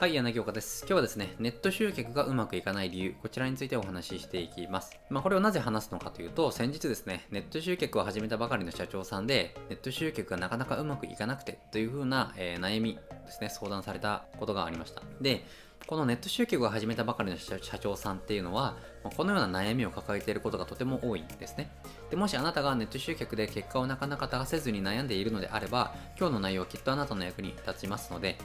[0.00, 0.86] はい、柳岡です。
[0.86, 4.98] 今日はですね、ネット集客がうまくいかない理由、こちらについてお話ししていきます。
[5.10, 12.94] まあ、これをなぜ話すのかというと、先日ですね、ネット集客を始めたばかりの社長さんで、ネット集客がなかなかうまくいかなくてという風な、えー悩み
[13.26, 15.02] ですね、相談されたことがありました。
[15.20, 15.44] で、
[15.86, 18.76] このネット集客を始めたばかりの社長さんっていうのは、
[19.16, 21.70] このような悩みを抱えていることがとても多いんですね。
[22.10, 28.38] でもしあなたがネット集客で結果をなかなか出せずに悩んでいるのであれば、今日の内容はきっとあなたの役に立ちますので、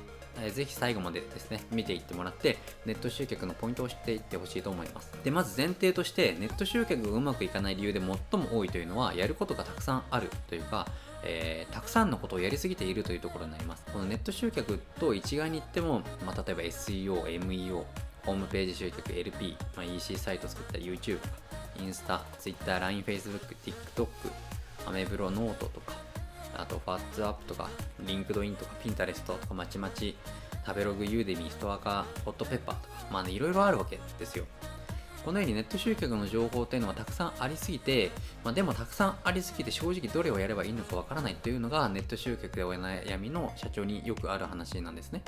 [0.53, 5.11] ぜひ最後までですね、見ていってもらって、ネット集客のポイントを知っていってほしいと思います。
[5.23, 10.87] で、まず前提として、ネット集客がうまくいかない理由で最も多いというのは、やることがたくさんあるというか、
[11.25, 13.83] えーたくさんのことをやりすぎているというところになります。
[13.91, 17.83] このネット集客と一概に言っても、まあ、例えば SEO、MEO、
[18.25, 21.33] ホームページ集客、LP、まあ、EC サイト作った YouTube とか、
[21.77, 24.07] インスタ、Twitter、LINE、Facebook、TikTok、
[24.87, 25.93] アメブロ、ノートとか、
[26.55, 30.15] あと、 WhatsApp とか、 LinkedIn とか、 Pinterest とか、マチマチ、
[30.65, 34.45] 食べログ、 Udemy、ストアカ、ホットペッパーとか、まあね、いろいろあるわけですよ。
[35.25, 38.11] このようにネット集客の情報っていうのはたくさんありすぎて、
[38.43, 45.23] まあ、でもたくさんありすぎて正直どれをやればいいのかわからないというのがネット集客でお悩みの社長によくある話なんですね。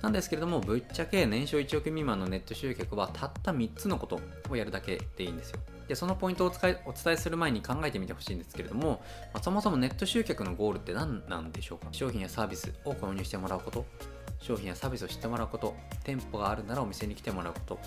[0.00, 5.60] なんですけれども、ぶっちゃけ年商1億未満のネット集客はたった3つのことをやるだけでいいんですよ。
[5.86, 9.02] で、そのポイントをお伝えお伝えする前に考えてみてほしいんですけれども、
[9.34, 11.88] まあそもそもネット集客のゴールって何なんでしょうか？
[11.92, 13.84] 商品やサービスを購入してもらうこと、
[14.40, 17.78] 商品やサービスを知ってもらうこと、店舗があるならお店に来てもらうこと、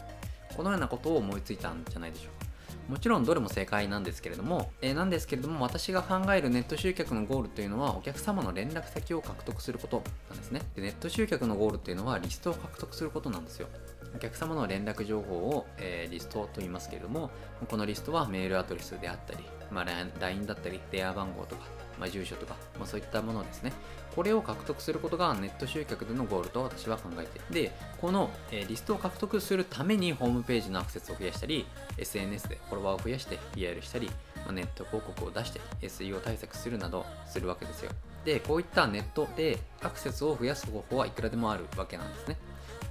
[0.56, 2.46] このようなことを思いついたんじゃないでしょうか。
[2.90, 13.68] もちろんどれも正解なんですけれども、えーなんですけれども私が考えるネット集客のゴールというのはお客様の連絡先を獲得することなんですねでネット集客のゴールというのはリストを獲得することなんですよ
[14.16, 17.32] お客様の連絡情報を、えーリストと言いますけれども
[17.68, 19.86] このリストはメールアドレスであったり、まあ、
[20.20, 21.64] LINE だったり電話番号とか、
[22.00, 23.74] まあ、住所とか、まあ、そういったものですね。
[24.16, 31.66] これを獲得することがネット集客でのゴールと私は考えてでこの、えリストを獲得するためにホームページのアクセスを増やしたり
[31.98, 37.92] SNS でフォロワーを増やして PR したり、まあ、ネット広告を出して SEO 対策するなどするわけですよ。
[38.24, 42.38] でこういったネットでアクセスを増やす方法はいくらでもあるわけなんですね。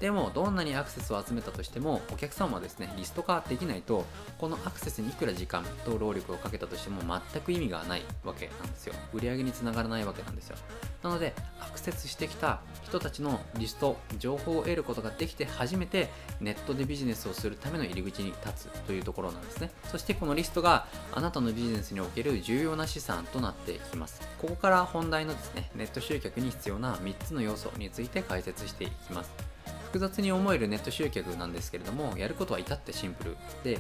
[0.01, 4.05] でもどんなにアクセスを集めたとしてもお客様はですねリスト化できないと
[4.39, 8.95] このアクセスにいくら時間と労力をかけたとしても全く意味がないわけなんですよ。
[9.13, 10.57] 売り上げにつながらないわけなんですよ。
[11.03, 16.09] なのでアクセスしてきた人たちのリスト情報を得ることができて初めて
[16.41, 19.71] ネットでビジネスをするための入り口に立つというところなんですね。
[19.91, 24.21] そしてこのリストがあなたのビジネスにおける重要な資産となっていきます。
[24.41, 29.54] ここから本題のですねネット集客に必要な3つの要素について解説していきます。
[29.95, 33.37] 複雑に思えるネット集客なんですけれどもやることは至ってシンプル。
[33.63, 33.79] で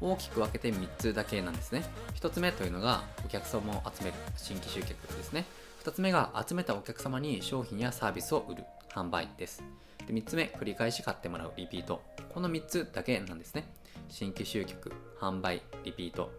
[0.00, 1.84] 大きく分けて3つだけなんですね。
[2.16, 4.16] 1つ目というのがお客様を集める。
[4.36, 5.44] 新規集客ですね。
[5.84, 8.64] 2つ目が集めたお客様に商品やサービスを売る。
[8.92, 9.62] 販売です。
[10.08, 11.52] で3つ目繰り返し買ってもらう。
[11.56, 12.02] リピート。
[12.30, 13.72] この3つだけなんですね。
[14.08, 14.90] 新規集客
[15.20, 16.32] 販売リピート。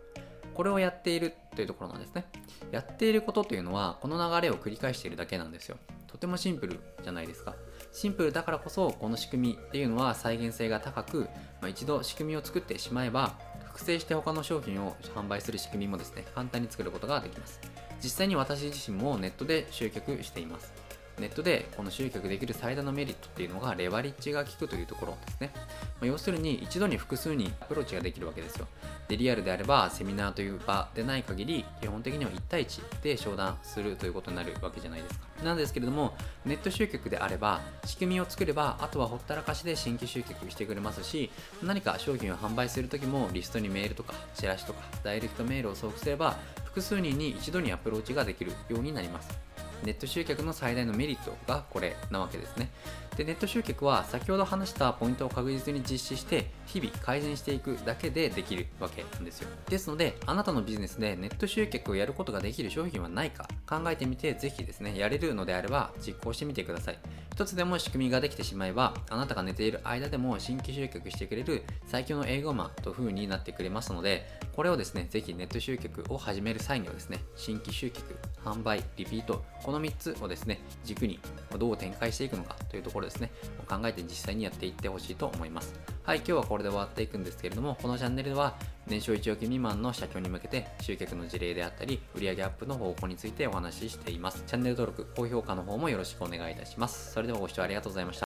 [0.54, 2.26] これをやっているというところなんですね。
[2.70, 5.78] やっていることというのはこの流れを繰り返しているだけなんですよ。
[6.16, 7.56] とてもシンプルじゃないですか。
[7.92, 11.28] シンプルだからこそこの仕組みっていうのは再現性が高く、
[11.60, 17.60] まあ、一度仕組みを作ってしまえば複製して他の商品を販売する仕組みもですね簡単に作ることができます。
[18.02, 20.85] 実際に私自身もネットで集客しています。
[21.20, 25.62] ネットでこの集客できる最大のメリットっていうのがレバリッジが効くというところですね、ま
[26.02, 28.68] あ要するに一度に複数にアプローチができるわけですよ。
[29.08, 35.26] でリアルであればセミナーという場でない限り基本的には1対1で商談するということになるわけじゃないですか。
[35.44, 36.16] なんですけれども
[36.46, 41.30] ネット集客であれば仕組みを作ればあとはほったらかしで新規集客してくれますし
[41.62, 49.55] 何か商品を販売する時もリストにメールとかチラシとかダイレクトメールを送付すれば複数人に一度にアプローチができるようになります。
[49.86, 52.72] ネット集客の最大のメリットがこれなわけですね。
[53.16, 59.50] で、ネット集客は先ほど話したポイントを確実に実施して日々改善していくだけでできるわけなんですよ。
[59.70, 67.00] ですので、あなたのビジネスでネット集客をやることができる商品はないか考えてみてぜひですね、やれるのであれば実行してみてください。
[67.32, 81.20] 一つでも仕組みができてしまえば、あなたが寝ている間でも新規集客してくれる最強の営業マンという風になってくれますので、これをですね、ぜひネット集客を始める際にはですね、新規集客、販売、リピート、この3つをですね、軸に
[81.60, 83.32] どう展開していくのかというところですね、
[83.68, 85.74] 考えて実際にやっていってほしいと思います。
[86.04, 88.56] はい、今日はこれで終わっていくんですけれども、このチャンネルでは
[88.88, 94.42] 年商1億未満の社長に向けて集客の事例であったり、売上アップの方法についてお話ししています。
[94.48, 97.12] チャンネル登録、高評価の方もよろしくお願いいたします。
[97.12, 98.24] それではご視聴ありがとうございました。